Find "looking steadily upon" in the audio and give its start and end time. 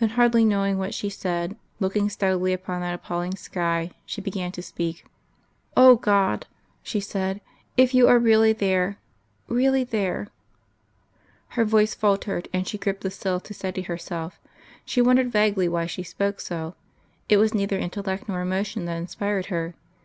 1.78-2.80